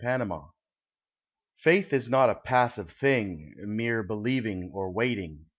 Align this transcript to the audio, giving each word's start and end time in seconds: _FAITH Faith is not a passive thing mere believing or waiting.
_FAITH 0.03 0.33
Faith 1.53 1.93
is 1.93 2.09
not 2.09 2.31
a 2.31 2.41
passive 2.43 2.89
thing 2.89 3.53
mere 3.63 4.01
believing 4.01 4.71
or 4.73 4.89
waiting. 4.91 5.45